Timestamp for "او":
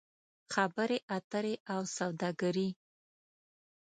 1.73-1.81